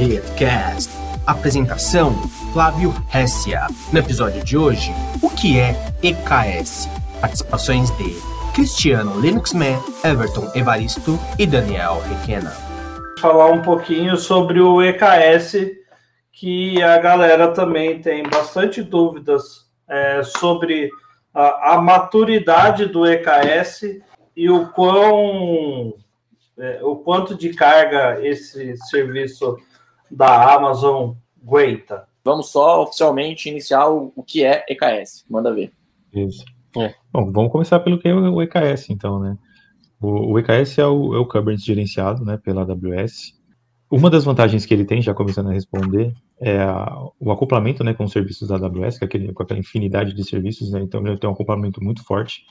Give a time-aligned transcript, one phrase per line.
[0.00, 0.90] Redcast.
[1.26, 2.14] Apresentação:
[2.54, 3.66] Flávio Hessia.
[3.92, 4.90] No episódio de hoje,
[5.22, 6.88] o que é EKS?
[7.20, 8.16] Participações de
[8.54, 12.50] Cristiano Linuxman, Everton Evaristo e Daniel Requena.
[13.20, 15.70] Falar um pouquinho sobre o EKS,
[16.32, 20.88] que a galera também tem bastante dúvidas é, sobre
[21.34, 24.00] a, a maturidade do EKS
[24.34, 25.92] e o quão
[26.58, 29.58] é, o quanto de carga esse serviço
[30.10, 32.08] da Amazon aguenta.
[32.24, 35.24] Vamos só oficialmente iniciar o, o que é EKS.
[35.28, 35.72] Manda ver.
[36.12, 36.44] Isso.
[36.76, 36.94] É.
[37.12, 39.36] Bom, vamos começar pelo que é o EKS, então, né?
[40.00, 43.38] O, o EKS é o, é o Kubernetes gerenciado né, pela AWS.
[43.90, 46.88] Uma das vantagens que ele tem, já começando a responder, é a,
[47.18, 50.70] o acoplamento né, com os serviços da AWS, com, aquele, com aquela infinidade de serviços.
[50.70, 52.42] Né, então, ele tem um acoplamento muito forte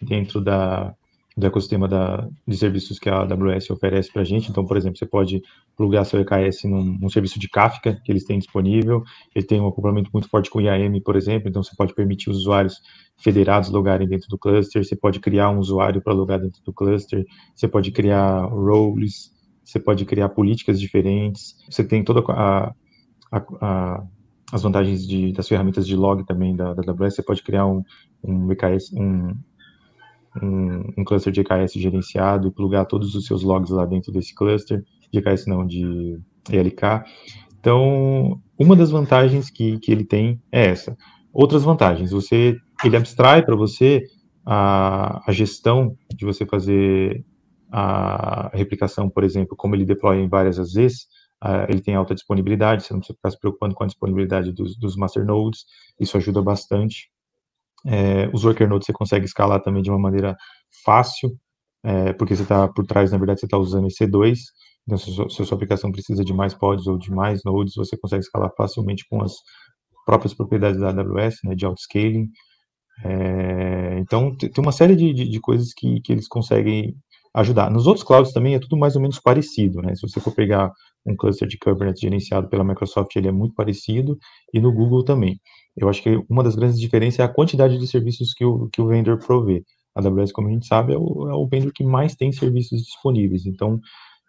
[0.00, 0.94] dentro da,
[1.38, 4.50] do ecossistema da, de serviços que a AWS oferece para a gente.
[4.50, 5.40] Então, por exemplo, você pode
[5.76, 9.04] plugar seu EKS num, num, serviço de Kafka que eles têm disponível.
[9.32, 11.48] Ele tem um acoplamento muito forte com o IAM, por exemplo.
[11.48, 12.80] Então, você pode permitir os usuários
[13.16, 14.84] federados logarem dentro do cluster.
[14.84, 17.24] Você pode criar um usuário para logar dentro do cluster.
[17.54, 19.32] Você pode criar roles.
[19.64, 21.54] Você pode criar políticas diferentes.
[21.70, 22.74] Você tem toda a,
[23.30, 24.02] a, a
[24.50, 27.16] as vantagens de, das ferramentas de log também da, da AWS.
[27.16, 27.82] Você pode criar um,
[28.24, 29.34] um EKS, um
[30.42, 34.34] um, um cluster de EKS gerenciado e plugar todos os seus logs lá dentro desse
[34.34, 36.18] cluster, de EKS não, de
[36.50, 37.04] ELK.
[37.60, 40.96] Então, uma das vantagens que, que ele tem é essa.
[41.32, 44.02] Outras vantagens, você, ele abstrai para você
[44.44, 47.24] a, a gestão de você fazer
[47.70, 51.06] a replicação, por exemplo, como ele deploy em várias vezes,
[51.44, 54.76] uh, ele tem alta disponibilidade, você não precisa ficar se preocupando com a disponibilidade dos,
[54.76, 55.66] dos master nodes,
[56.00, 57.10] isso ajuda bastante.
[57.86, 60.36] É, os worker nodes você consegue escalar também de uma maneira
[60.84, 61.30] fácil,
[61.84, 64.38] é, porque você está por trás, na verdade, você está usando EC2,
[64.84, 67.96] então se, se a sua aplicação precisa de mais pods ou de mais nodes, você
[67.96, 69.32] consegue escalar facilmente com as
[70.06, 72.28] próprias propriedades da AWS, né, de autoscaling.
[73.04, 76.96] É, então, tem uma série de, de, de coisas que, que eles conseguem
[77.34, 77.70] ajudar.
[77.70, 79.94] Nos outros clouds também é tudo mais ou menos parecido, né?
[79.94, 80.72] Se você for pegar
[81.06, 84.18] um cluster de Kubernetes gerenciado pela Microsoft, ele é muito parecido,
[84.52, 85.38] e no Google também.
[85.78, 88.80] Eu acho que uma das grandes diferenças é a quantidade de serviços que o, que
[88.80, 89.64] o vendor provê.
[89.94, 92.82] A AWS, como a gente sabe, é o, é o vendor que mais tem serviços
[92.82, 93.46] disponíveis.
[93.46, 93.80] Então,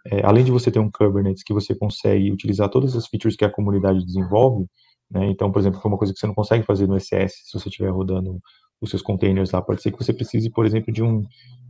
[0.08, 3.46] é, além de você ter um Kubernetes que você consegue utilizar todas as features que
[3.46, 4.68] a comunidade desenvolve,
[5.12, 7.60] né, então, por exemplo, foi uma coisa que você não consegue fazer no ECS, se
[7.60, 8.40] você estiver rodando
[8.80, 11.24] os seus containers lá, pode ser que você precise, por exemplo, de um,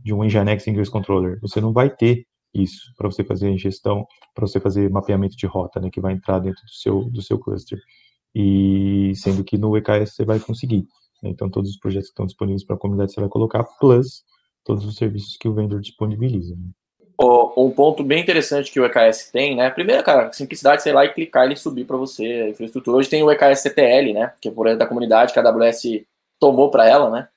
[0.04, 1.38] de um Nginx Ingress Controller.
[1.40, 2.24] Você não vai ter
[2.54, 6.38] isso para você fazer gestão, para você fazer mapeamento de rota, né, que vai entrar
[6.38, 7.78] dentro do seu, do seu cluster
[8.34, 10.86] e sendo que no EKS você vai conseguir.
[11.22, 11.30] Né?
[11.30, 14.22] Então, todos os projetos que estão disponíveis para a comunidade você vai colocar, plus
[14.64, 16.54] todos os serviços que o vendor disponibiliza.
[16.54, 16.70] Né?
[17.56, 19.68] Um ponto bem interessante que o EKS tem, né?
[19.68, 22.96] Primeiro, cara, simplicidade, sei lá, e clicar ele subir para você a infraestrutura.
[22.96, 24.32] Hoje tem o EKS CTL, né?
[24.40, 25.82] Que é por da comunidade que a AWS
[26.38, 27.28] tomou para ela, né?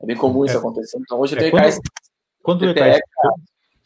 [0.00, 0.58] É bem comum isso é.
[0.58, 0.96] acontecer.
[1.00, 1.80] Então hoje é, tem o EKS.
[2.40, 3.00] Quando, quando CTL, o EKS,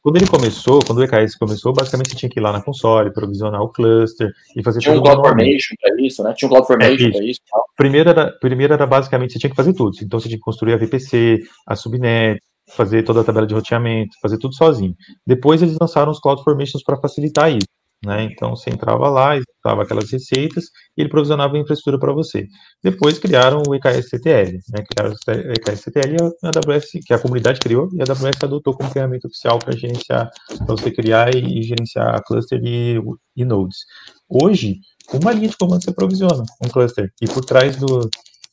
[0.07, 3.13] quando ele começou, quando o EKS começou, basicamente você tinha que ir lá na console,
[3.13, 5.03] provisionar o cluster e fazer tinha tudo.
[5.03, 6.33] Tinha um CloudFormation para isso, né?
[6.37, 7.41] Tinha um CloudFormation é, para isso.
[7.77, 9.97] Primeiro era, primeiro era basicamente você tinha que fazer tudo.
[10.01, 14.17] Então você tinha que construir a VPC, a subnet, fazer toda a tabela de roteamento,
[14.23, 14.95] fazer tudo sozinho.
[15.27, 17.67] Depois eles lançaram os CloudFormations para facilitar isso.
[18.05, 18.25] Né?
[18.25, 22.47] Então você entrava lá, executava aquelas receitas e ele provisionava a infraestrutura para você.
[22.83, 24.85] Depois criaram o EKS-CTL, né?
[24.89, 28.91] criaram o EKS-CTL e a AWS, que a comunidade criou, e a AWS adotou como
[28.91, 33.01] ferramenta oficial para gerenciar, para você criar e, gerenciar cluster e,
[33.35, 33.79] e nodes.
[34.29, 34.77] Hoje,
[35.13, 38.09] uma linha de comando você provisiona um cluster, e por trás do,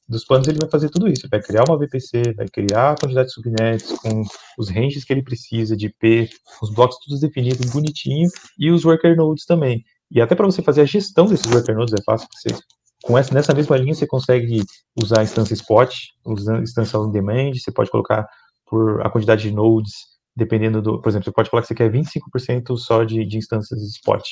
[0.08, 1.28] dos planos ele vai fazer tudo isso.
[1.30, 4.24] Vai criar uma VPC, vai criar a quantidade de subnets com
[4.58, 6.30] os ranges que ele precisa de IP,
[6.62, 9.84] os blocos todos definidos, bonitinho, e os worker nodes também.
[10.12, 12.56] E até para você fazer a gestão desses worker nodes é fácil, você
[13.04, 14.64] com essa, nessa mesma linha você consegue
[14.96, 15.94] usar a instância spot,
[16.26, 18.26] usando instância on demand, você pode colocar
[18.66, 19.92] por a quantidade de nodes,
[20.36, 23.82] dependendo do, por exemplo, você pode falar que você quer 25% só de, de instâncias
[23.82, 24.24] spot.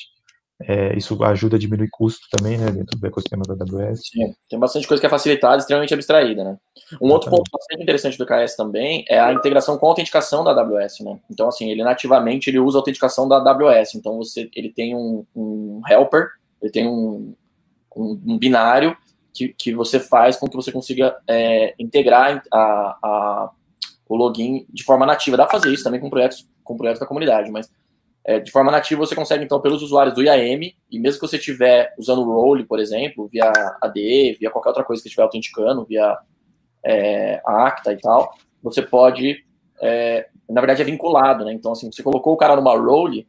[0.67, 4.01] É, isso ajuda a diminuir custo também, né, dentro do ecossistema da AWS.
[4.11, 6.57] Sim, tem bastante coisa que é facilitada, extremamente abstraída, né.
[7.01, 10.51] Um outro ponto bastante interessante do KS também é a integração com a autenticação da
[10.51, 11.19] AWS, né.
[11.29, 13.95] Então, assim, ele nativamente ele usa a autenticação da AWS.
[13.95, 16.27] Então, você, ele tem um, um helper,
[16.61, 17.33] ele tem um,
[17.95, 18.95] um, um, binário
[19.33, 23.51] que, que você faz com que você consiga é, integrar a, a,
[24.07, 25.37] o login de forma nativa.
[25.37, 27.69] Dá para fazer isso também com projetos, com projetos da comunidade, mas
[28.23, 31.37] é, de forma nativa, você consegue, então, pelos usuários do IAM, e mesmo que você
[31.37, 33.51] estiver usando o role, por exemplo, via
[33.81, 36.17] AD, via qualquer outra coisa que estiver autenticando, via
[36.85, 39.43] é, a Acta e tal, você pode,
[39.81, 41.51] é, na verdade, é vinculado, né?
[41.51, 43.27] Então, assim, você colocou o cara numa role,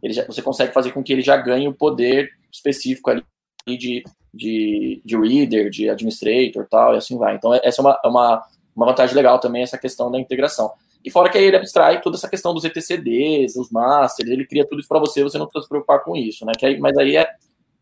[0.00, 3.24] ele já, você consegue fazer com que ele já ganhe o poder específico ali
[3.66, 7.34] de, de, de reader, de administrator tal, e assim vai.
[7.34, 8.46] Então, essa é uma, é uma,
[8.76, 10.72] uma vantagem legal também, essa questão da integração.
[11.04, 14.66] E fora que aí ele abstrai toda essa questão dos ETCDs, os masters, ele cria
[14.66, 16.52] tudo isso para você, você não precisa se preocupar com isso, né?
[16.58, 17.28] Que aí, mas aí é,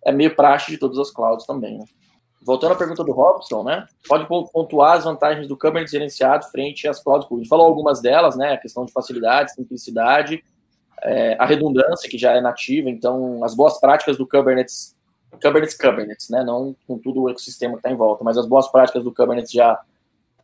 [0.05, 1.85] é meio praxe de todas as clouds também, né?
[2.41, 3.87] Voltando à pergunta do Robson, né?
[4.07, 7.49] Pode pontuar as vantagens do Kubernetes gerenciado frente às clouds públicas.
[7.49, 8.53] Falou algumas delas, né?
[8.53, 10.45] A questão de facilidade, simplicidade,
[11.03, 14.97] é, a redundância, que já é nativa, então as boas práticas do Kubernetes,
[15.43, 16.45] Kubernetes Kubernetes, né?
[16.45, 19.51] Não com tudo o ecossistema que está em volta, mas as boas práticas do Kubernetes
[19.51, 19.81] já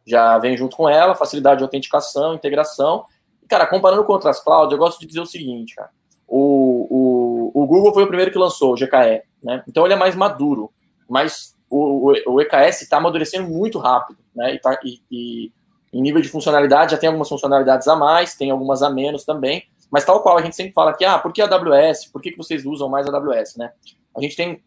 [0.06, 3.04] já vem junto com ela, facilidade de autenticação, integração.
[3.48, 5.90] Cara, comparando com outras clouds, eu gosto de dizer o seguinte, cara.
[6.26, 9.62] O, o, o Google foi o primeiro que lançou o GKE, né?
[9.68, 10.70] Então ele é mais maduro,
[11.08, 14.54] mas o, o, o EKS está amadurecendo muito rápido, né?
[14.54, 15.52] E, tá, e, e,
[15.92, 19.64] em nível de funcionalidade já tem algumas funcionalidades a mais, tem algumas a menos também,
[19.90, 22.06] mas tal qual a gente sempre fala que, ah, por que a AWS?
[22.06, 23.70] Por que, que vocês usam mais a AWS, né?
[24.16, 24.62] A gente tem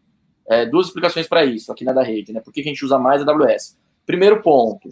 [0.48, 2.40] é, duas explicações para isso aqui na da rede, né?
[2.40, 3.76] Por que, que a gente usa mais a AWS?
[4.06, 4.88] Primeiro ponto,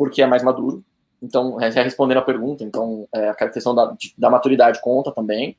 [0.00, 0.82] porque é mais maduro.
[1.22, 5.54] Então, é, respondendo a pergunta, então é, a questão da, da maturidade conta também.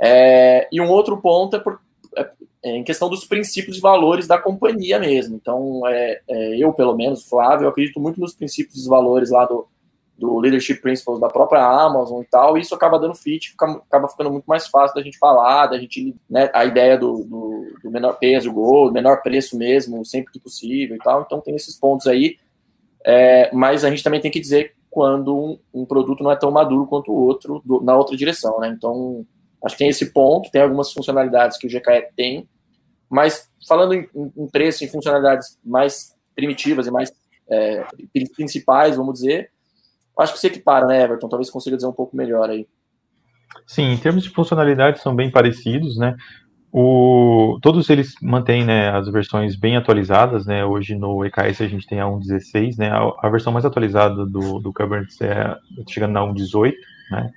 [0.00, 1.78] É, e um outro ponto é, por,
[2.16, 2.30] é,
[2.62, 5.36] é, em questão dos princípios e valores da companhia mesmo.
[5.36, 9.68] Então, é, é, eu, pelo menos, Flávio, acredito muito nos princípios e valores lá do,
[10.16, 14.08] do Leadership Principles da própria Amazon e tal, e isso acaba dando fit, fica, acaba
[14.08, 17.90] ficando muito mais fácil da gente falar, da gente, né, a ideia do, do, do
[17.90, 22.06] menor peso, gol, menor preço mesmo, sempre que possível e tal, então tem esses pontos
[22.06, 22.38] aí
[23.06, 26.50] é, mas a gente também tem que dizer quando um, um produto não é tão
[26.50, 28.74] maduro quanto o outro do, na outra direção, né?
[28.76, 29.24] Então,
[29.64, 32.48] acho que tem esse ponto, tem algumas funcionalidades que o GKE tem,
[33.08, 37.12] mas falando em, em preço, em funcionalidades mais primitivas e mais
[37.48, 37.84] é,
[38.34, 39.50] principais, vamos dizer,
[40.18, 41.28] acho que se equipara, né, Everton?
[41.28, 42.66] Talvez consiga dizer um pouco melhor aí.
[43.66, 46.16] Sim, em termos de funcionalidade são bem parecidos, né?
[46.78, 50.62] O, todos eles mantêm né, as versões bem atualizadas, né?
[50.62, 52.90] Hoje no EKS a gente tem a 1.16, né?
[52.90, 55.56] A, a, versão mais atualizada do, do Kubernetes é
[55.88, 56.74] chegando na 1.18,
[57.10, 57.30] né?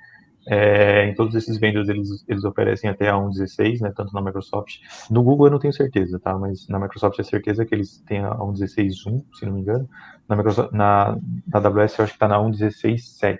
[0.46, 3.90] É, em todos esses vendors eles, eles oferecem até a 1.16, né?
[3.96, 4.74] Tanto na Microsoft.
[5.10, 6.36] No Google eu não tenho certeza, tá?
[6.36, 9.88] Mas na Microsoft é certeza que eles têm a 1.16.1, se não me engano.
[10.28, 11.18] Na, na,
[11.50, 13.38] na AWS eu acho que está na 1.16.7,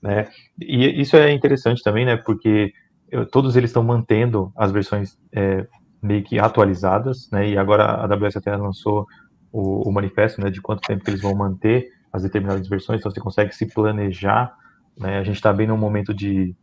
[0.00, 0.28] né?
[0.60, 2.16] E isso é interessante também, né?
[2.16, 2.72] Porque
[3.10, 5.66] eu, todos eles estão mantendo as versões é,
[6.02, 7.48] meio que atualizadas, né?
[7.48, 9.06] E agora a AWS até lançou
[9.52, 10.50] o, o, manifesto, né?
[10.50, 14.54] De quanto tempo que eles vão manter as determinadas versões, então você consegue se planejar,
[14.96, 15.18] né?
[15.18, 16.54] A gente está bem num momento de,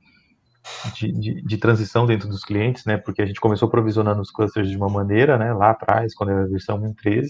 [0.93, 2.97] de, de, de, transição dentro dos clientes, né?
[2.97, 5.53] Porque a gente começou provisionando os clusters de uma maneira, né?
[5.53, 7.27] Lá atrás, quando era a versão 1.13,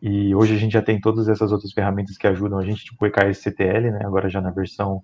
[0.00, 3.04] e hoje a gente já tem todas essas outras ferramentas que ajudam a gente, tipo
[3.04, 4.00] o EKS CTL, né?
[4.04, 5.02] Agora já na versão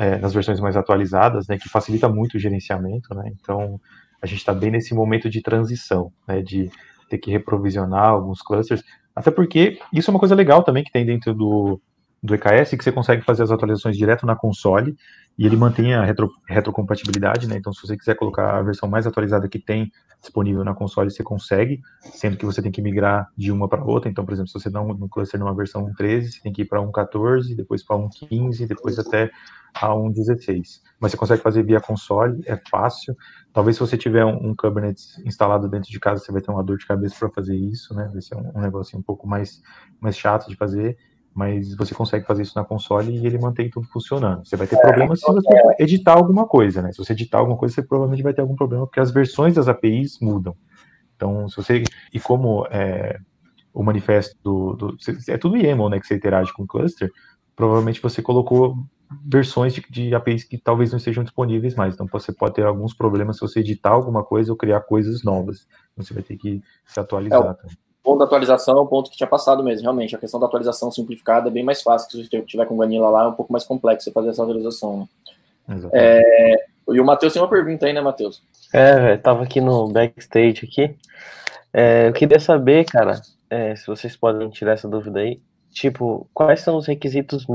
[0.00, 3.78] é, nas versões mais atualizadas, né, que facilita muito o gerenciamento, né, então
[4.22, 6.70] a gente está bem nesse momento de transição, né, de
[7.10, 8.82] ter que reprovisionar alguns clusters,
[9.14, 11.78] até porque isso é uma coisa legal também que tem dentro do,
[12.22, 14.94] do EKS, que você consegue fazer as atualizações direto na console,
[15.38, 17.56] e ele mantém a retro, retrocompatibilidade, né?
[17.56, 19.90] Então, se você quiser colocar a versão mais atualizada que tem
[20.20, 24.10] disponível na console, você consegue, sendo que você tem que migrar de uma para outra.
[24.10, 26.64] Então, por exemplo, se você dá um, cluster numa versão 1.13, você tem que ir
[26.66, 29.30] para 1.14, depois para 1.15, depois até
[29.72, 30.82] a 1.16.
[31.00, 33.16] Mas você consegue fazer via console, é fácil.
[33.50, 36.62] Talvez se você tiver um, um Kubernetes instalado dentro de casa, você vai ter uma
[36.62, 38.10] dor de cabeça para fazer isso, né?
[38.12, 39.62] Vai ser um, um negócio um pouco mais,
[39.98, 40.98] mais chato de fazer
[41.34, 44.44] mas você consegue fazer isso na console e ele mantém tudo funcionando.
[44.46, 45.82] Você vai ter é, problemas se você é.
[45.82, 46.92] editar alguma coisa, né?
[46.92, 49.68] Se você editar alguma coisa, você provavelmente vai ter algum problema, porque as versões das
[49.68, 50.56] APIs mudam.
[51.14, 51.82] Então, se você.
[52.12, 53.18] E como é,
[53.72, 54.96] o manifesto do, do,
[55.28, 56.00] É tudo YAML, né?
[56.00, 57.10] Que você interage com o cluster,
[57.54, 58.76] provavelmente você colocou
[59.24, 61.94] versões de, de, APIs que talvez não estejam disponíveis mais.
[61.94, 65.66] Então, você pode ter alguns problemas se você editar alguma coisa ou criar coisas novas.
[65.92, 67.76] Então, você vai ter que se atualizar é, também
[68.10, 70.16] ponto da atualização é o ponto que tinha passado mesmo, realmente.
[70.16, 72.10] A questão da atualização simplificada é bem mais fácil.
[72.10, 75.08] Se você tiver com Vanilla lá, é um pouco mais complexo você fazer essa atualização.
[75.68, 75.78] Né?
[75.92, 78.42] É, e o Matheus tem uma pergunta aí, né, Matheus?
[78.74, 80.96] É, tava aqui no backstage aqui.
[81.72, 85.40] É, eu queria saber, cara, é, se vocês podem tirar essa dúvida aí.
[85.70, 87.46] Tipo, quais são os requisitos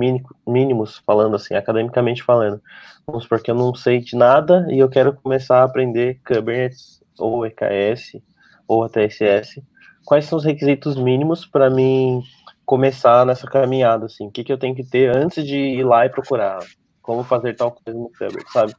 [0.48, 2.62] mínimos, falando assim, academicamente falando?
[3.06, 7.04] Vamos supor que eu não sei de nada e eu quero começar a aprender Kubernetes
[7.20, 8.22] ou EKS
[8.70, 9.62] ou a TSS
[10.06, 12.22] quais são os requisitos mínimos para mim
[12.66, 14.28] começar nessa caminhada, assim?
[14.28, 16.60] O que, que eu tenho que ter antes de ir lá e procurar?
[17.02, 18.74] Como fazer tal coisa no Fabric, sabe?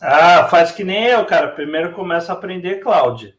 [0.00, 1.48] Ah, faz que nem eu, cara.
[1.48, 3.34] Primeiro começa a aprender cloud.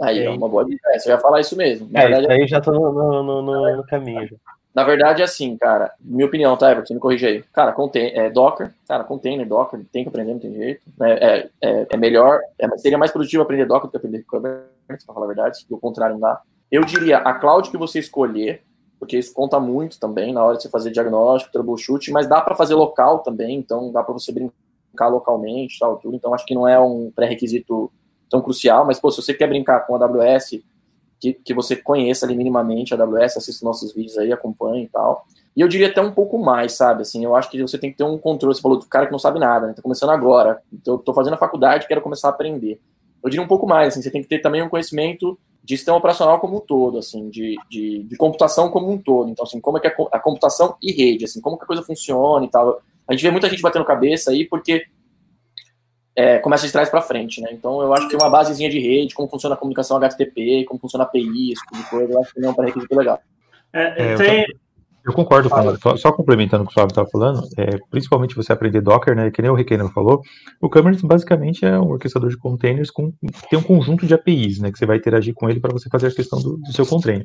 [0.00, 0.98] Aí, é uma boa ideia.
[0.98, 1.88] Você vai falar isso mesmo.
[1.90, 4.26] Na é, verdade, aí já tô no, no, no, no caminho.
[4.26, 4.36] Já.
[4.74, 7.44] Na verdade, é assim, cara, minha opinião, tá, Everton, me corrija aí.
[7.52, 10.82] Cara, contém, é, Docker, cara, container, Docker, tem que aprender, não tem jeito.
[10.98, 11.12] Né?
[11.12, 15.14] É, é, é melhor, é, seria mais produtivo aprender Docker do que aprender Kubernetes, pra
[15.14, 16.40] falar a verdade, do contrário não dá.
[16.70, 18.62] Eu diria, a cloud que você escolher,
[18.98, 22.54] porque isso conta muito também na hora de você fazer diagnóstico, troubleshoot, mas dá para
[22.54, 26.16] fazer local também, então dá para você brincar localmente, tal, tudo.
[26.16, 27.92] Então acho que não é um pré-requisito
[28.30, 30.62] tão crucial, mas pô, se você quer brincar com a AWS,
[31.20, 35.26] que, que você conheça ali minimamente a AWS, assista nossos vídeos aí, acompanhe e tal.
[35.56, 37.02] E eu diria até um pouco mais, sabe?
[37.02, 38.54] Assim, eu acho que você tem que ter um controle.
[38.54, 39.72] Você falou do cara que não sabe nada, né?
[39.72, 40.60] Tá começando agora.
[40.72, 42.80] Então, eu tô fazendo a faculdade, quero começar a aprender.
[43.24, 45.96] Eu diria um pouco mais, assim, você tem que ter também um conhecimento de sistema
[45.96, 49.30] operacional como um todo, assim, de, de, de computação como um todo.
[49.30, 51.82] Então, assim, como é que a, a computação e rede, assim, como que a coisa
[51.82, 52.82] funciona e tal.
[53.08, 54.84] A gente vê muita gente batendo cabeça aí porque
[56.14, 57.48] é, começa de trás para frente, né?
[57.50, 61.04] Então eu acho que uma basezinha de rede, como funciona a comunicação HTTP, como funciona
[61.04, 63.20] a API, esse tipo de coisa, eu acho que não é um pré-requisito legal.
[63.72, 64.46] É, é tem,
[65.04, 68.52] eu concordo com só, só complementando o que o Flávio estava falando, é, principalmente você
[68.52, 70.22] aprender Docker, né, que nem o Requeno falou,
[70.60, 73.12] o Kubernetes basicamente é um orquestrador de containers com
[73.50, 76.06] tem um conjunto de APIs, né, que você vai interagir com ele para você fazer
[76.06, 77.22] a questão do, do, seu container,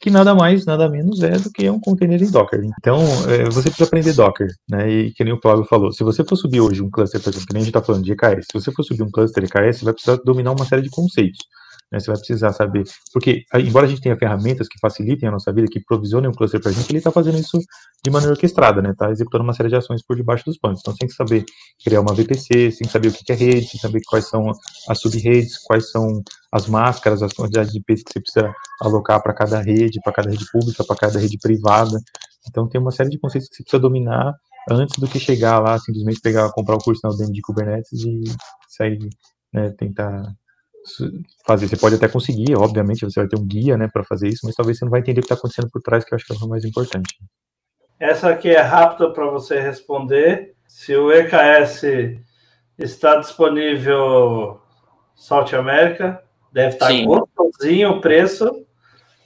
[0.00, 2.60] que nada mais, nada menos é do que um container em Docker.
[2.78, 2.98] Então,
[3.28, 6.36] é, você precisa aprender Docker, né, e que nem o Flávio falou, se você for
[6.36, 8.60] subir hoje um cluster, por exemplo, que nem a gente está falando de EKS, se
[8.60, 11.38] você for subir um cluster EKS, você vai precisar dominar uma série de conceitos.
[11.92, 15.52] Né, você vai precisar saber, porque embora a gente tenha ferramentas que facilitem a nossa
[15.52, 17.58] vida, que provisionem um cluster para a gente, ele está fazendo isso
[18.02, 18.92] de maneira orquestrada, né?
[18.92, 20.80] Está executando uma série de ações por debaixo dos panos.
[20.80, 21.44] Então, você tem que saber
[21.84, 24.26] criar uma VPC, você tem que saber o que é rede, tem que saber quais
[24.26, 24.50] são
[24.88, 29.34] as sub-redes, quais são as máscaras, as quantidades de IPs que você precisa alocar para
[29.34, 31.98] cada rede, para cada rede pública, para cada rede privada.
[32.48, 34.34] Então, tem uma série de conceitos que você precisa dominar
[34.70, 38.22] antes do que chegar lá, simplesmente pegar, comprar o curso na Udemy de Kubernetes e
[38.66, 38.98] sair,
[39.52, 40.22] né, tentar
[41.46, 41.68] fazer.
[41.68, 44.54] Você pode até conseguir, obviamente, você vai ter um guia, né, para fazer isso, mas
[44.54, 46.32] talvez você não vai entender o que está acontecendo por trás, que eu acho que
[46.32, 47.16] é o mais importante.
[47.98, 50.54] Essa aqui é rápida para você responder.
[50.66, 51.84] Se o EKS
[52.78, 54.60] está disponível
[55.14, 56.22] South América,
[56.52, 57.04] deve estar Sim.
[57.04, 58.66] gostosinho o preço.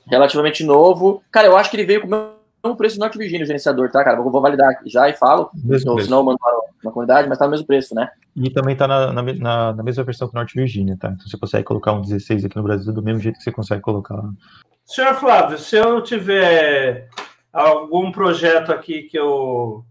[0.06, 1.22] Relativamente novo.
[1.32, 2.35] Cara, eu acho que ele veio com
[2.66, 4.20] mesmo preço do Norte Virginia, o gerenciador, tá, cara?
[4.20, 5.50] Vou validar já e falo.
[5.54, 6.38] Mesmo senão eu mando
[6.82, 8.10] na comunidade, mas tá no mesmo preço, né?
[8.34, 9.22] E também tá na, na,
[9.72, 11.08] na, mesma versão que o Norte Virginia, tá?
[11.08, 13.82] Então você consegue colocar um 16 aqui no Brasil do mesmo jeito que você consegue
[13.82, 14.30] colocar lá.
[14.84, 17.08] Senhor Flávio, se eu tiver
[17.52, 19.84] algum projeto aqui que eu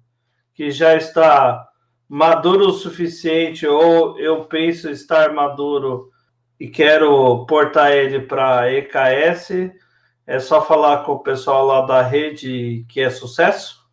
[0.53, 1.67] que já está
[2.08, 6.10] maduro o suficiente ou eu penso estar maduro
[6.60, 9.72] e quero portar ele para EKS,
[10.27, 13.86] é só falar com o pessoal lá da rede que é sucesso?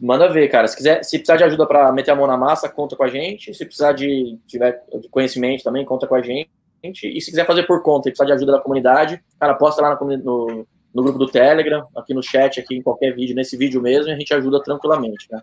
[0.00, 0.66] Manda ver, cara.
[0.68, 3.08] Se quiser, se precisar de ajuda para meter a mão na massa, conta com a
[3.08, 3.54] gente.
[3.54, 6.50] Se precisar de tiver de conhecimento também, conta com a gente.
[6.82, 9.98] E se quiser fazer por conta e precisar de ajuda da comunidade, cara, posta lá
[9.98, 13.80] no, no, no grupo do Telegram, aqui no chat, aqui em qualquer vídeo, nesse vídeo
[13.80, 15.42] mesmo, e a gente ajuda tranquilamente, né?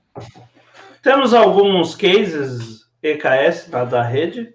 [1.02, 4.54] Temos alguns cases EKS da, da rede?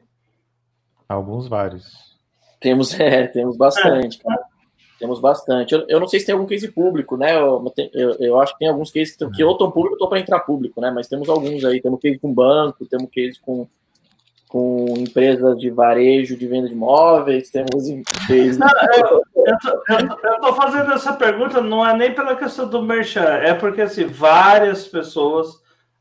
[1.08, 2.16] Alguns vários.
[2.58, 4.22] Temos, é, temos bastante, é.
[4.24, 4.49] cara.
[5.00, 5.74] Temos bastante.
[5.74, 7.34] Eu, eu, não sei se tem algum case público, né?
[7.34, 7.64] Eu,
[7.94, 10.40] eu, eu acho que tem alguns cases que, que ou estão público ou para entrar
[10.40, 10.90] público, né?
[10.94, 11.80] Mas temos alguns aí.
[11.80, 13.66] Temos case com banco, temos case com,
[14.46, 17.86] com empresas de varejo, de venda de imóveis, temos
[18.26, 18.58] case...
[18.58, 18.68] Não,
[19.88, 24.04] eu estou fazendo essa pergunta, não é nem pela questão do merchan, é porque assim,
[24.04, 25.48] várias pessoas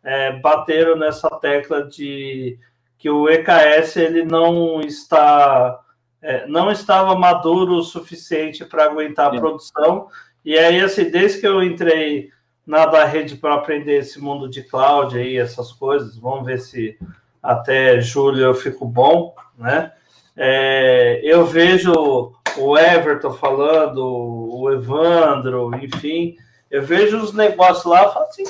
[0.04, 2.58] é, bateram nessa tecla de
[2.98, 5.80] que o EKS ele não está
[6.22, 9.40] é, não estava maduro o suficiente para aguentar a é.
[9.40, 10.08] produção.
[10.44, 12.30] E aí, assim, desde que eu entrei
[12.66, 16.98] na da rede para aprender esse mundo de cloud aí, essas coisas, vamos ver se
[17.42, 19.92] até julho eu fico bom, né?
[20.36, 26.36] É, eu vejo o Everton falando, o Evandro, enfim,
[26.70, 28.44] eu vejo os negócios lá e falo assim,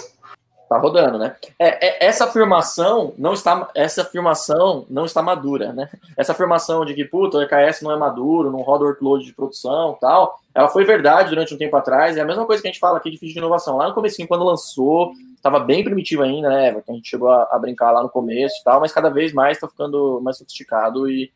[0.69, 1.35] Tá rodando, né?
[1.57, 5.89] É, é, essa afirmação não está, essa afirmação não está madura, né?
[6.15, 9.97] Essa afirmação de que puta, o EKS não é maduro, não roda workload de produção,
[9.99, 12.17] tal, ela foi verdade durante um tempo atrás.
[12.17, 13.77] É a mesma coisa que a gente fala aqui de ficha de inovação.
[13.77, 16.83] Lá no começo, quando lançou, estava bem primitivo ainda, né?
[16.87, 19.57] A gente chegou a, a, brincar lá no começo, e tal, mas cada vez mais
[19.57, 21.31] está ficando mais sofisticado e,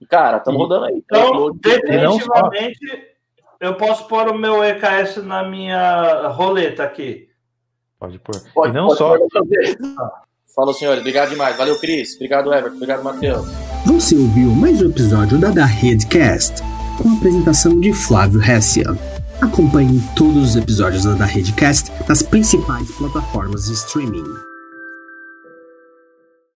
[0.00, 0.96] e cara, estamos rodando aí.
[0.96, 3.14] Então, definitivamente,
[3.60, 7.30] eu posso pôr o meu EKS na minha roleta aqui.
[8.02, 8.34] Pode pôr.
[8.52, 9.16] Pode, e não pode, só.
[10.56, 10.98] Falou, senhores.
[10.98, 11.56] Obrigado demais.
[11.56, 12.16] Valeu, Cris.
[12.16, 12.74] Obrigado, Everton.
[12.74, 13.46] Obrigado, Matheus.
[13.86, 16.60] Você ouviu mais um episódio da Da Redcast,
[17.00, 18.86] com a apresentação de Flávio Hessia.
[19.40, 24.51] Acompanhe todos os episódios da Da Redcast nas principais plataformas de streaming.